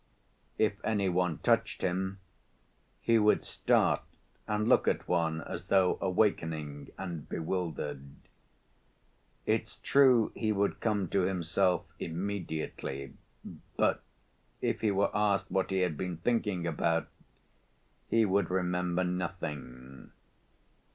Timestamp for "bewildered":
7.29-8.09